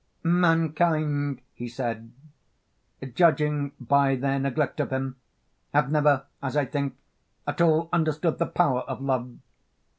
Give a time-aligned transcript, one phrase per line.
[0.23, 2.11] Mankind, he said,
[3.13, 5.15] judging by their neglect of him,
[5.75, 6.95] have never, as I think,
[7.45, 9.37] at all understood the power of Love.